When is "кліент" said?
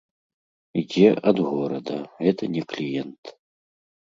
2.75-3.23